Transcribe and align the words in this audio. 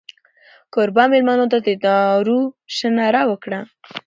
کوربه 0.73 1.03
مېلمنو 1.11 1.45
ته 1.51 1.57
د 1.65 1.67
دارو 1.85 2.39
شه 2.75 2.87
ناره 2.97 3.21
وکړه. 3.31 3.59